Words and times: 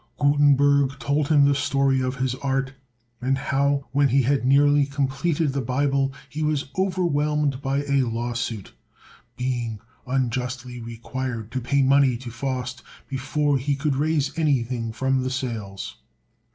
Gutenberg 0.17 0.97
told 0.97 1.27
him 1.27 1.45
the 1.45 1.53
story 1.53 2.01
of 2.01 2.15
his 2.15 2.33
art, 2.33 2.73
and 3.21 3.37
how, 3.37 3.85
when 3.91 4.07
he 4.07 4.23
had 4.23 4.43
nearly 4.47 4.87
completed 4.87 5.53
the 5.53 5.61
Bible, 5.61 6.11
he 6.27 6.41
was 6.41 6.71
overwhelmed 6.75 7.61
by 7.61 7.83
a 7.83 8.01
lawsuit, 8.01 8.73
being 9.37 9.79
unjustly 10.07 10.81
required 10.81 11.51
to 11.51 11.61
pay 11.61 11.83
money 11.83 12.17
to 12.17 12.31
Faust 12.31 12.81
before 13.07 13.59
he 13.59 13.75
could 13.75 13.95
raise 13.95 14.35
anything 14.39 14.91
from 14.91 15.21
the 15.21 15.29
sales. 15.29 15.97